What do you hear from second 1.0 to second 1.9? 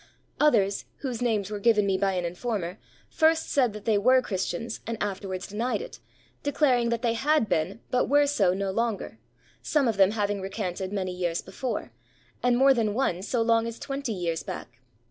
whose names were given